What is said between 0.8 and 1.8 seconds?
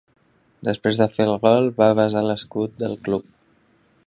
de fer el gol,